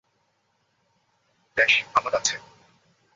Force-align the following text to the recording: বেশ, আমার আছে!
বেশ, 1.57 1.73
আমার 1.93 2.13
আছে! 2.15 2.35